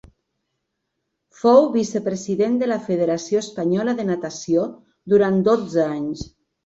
Fou 1.41 1.67
vicepresident 1.75 2.55
de 2.63 2.69
la 2.71 2.77
Federació 2.87 3.43
Espanyola 3.47 3.95
de 4.01 4.07
Natació 4.09 4.65
durant 5.15 5.39
dotze 5.51 5.85
anys. 5.97 6.25